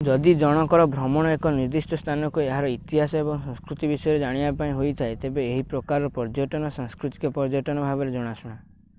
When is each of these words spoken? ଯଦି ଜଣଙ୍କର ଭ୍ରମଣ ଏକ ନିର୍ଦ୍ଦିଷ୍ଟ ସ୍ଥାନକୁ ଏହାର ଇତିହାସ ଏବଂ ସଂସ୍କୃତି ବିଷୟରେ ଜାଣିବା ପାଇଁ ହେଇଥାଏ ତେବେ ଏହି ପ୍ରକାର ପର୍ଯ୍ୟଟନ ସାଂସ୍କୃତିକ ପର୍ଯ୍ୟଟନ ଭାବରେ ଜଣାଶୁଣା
ଯଦି 0.05 0.31
ଜଣଙ୍କର 0.41 0.83
ଭ୍ରମଣ 0.93 1.31
ଏକ 1.35 1.49
ନିର୍ଦ୍ଦିଷ୍ଟ 1.57 1.97
ସ୍ଥାନକୁ 2.03 2.41
ଏହାର 2.45 2.71
ଇତିହାସ 2.75 3.19
ଏବଂ 3.25 3.43
ସଂସ୍କୃତି 3.43 3.89
ବିଷୟରେ 3.91 4.23
ଜାଣିବା 4.23 4.51
ପାଇଁ 4.61 4.73
ହେଇଥାଏ 4.79 5.19
ତେବେ 5.25 5.43
ଏହି 5.51 5.67
ପ୍ରକାର 5.75 6.09
ପର୍ଯ୍ୟଟନ 6.17 6.73
ସାଂସ୍କୃତିକ 6.79 7.33
ପର୍ଯ୍ୟଟନ 7.37 7.85
ଭାବରେ 7.89 8.17
ଜଣାଶୁଣା 8.17 8.59